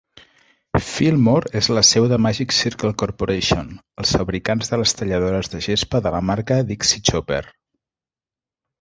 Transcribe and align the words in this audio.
Fillmore 0.91 1.51
és 1.59 1.69
la 1.79 1.83
seu 1.89 2.07
de 2.13 2.19
Magic 2.27 2.55
Circle 2.61 2.91
Corporation, 3.03 3.71
els 4.05 4.15
fabricants 4.19 4.75
de 4.75 4.83
les 4.85 4.97
talladores 5.03 5.55
de 5.55 5.65
gespa 5.71 6.05
de 6.09 6.17
la 6.19 6.27
marca 6.35 6.61
Dixie 6.75 7.07
Chopper. 7.13 7.43